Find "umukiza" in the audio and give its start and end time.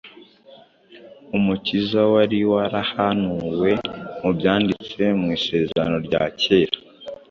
1.37-2.01